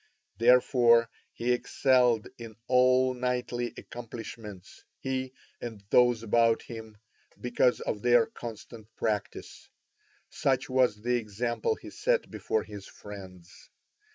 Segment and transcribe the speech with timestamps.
[0.39, 5.31] Therefore he excelled in all knightly accomplishments, he
[5.61, 6.97] and those about him,
[7.39, 9.69] because of their constant practice.
[10.31, 13.69] Such was the example he set before his friends.